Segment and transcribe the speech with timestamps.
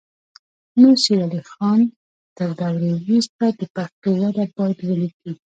[0.75, 1.81] امیر شیر علی خان
[2.37, 5.31] تر دورې وروسته د پښتو وده باید ولیکي.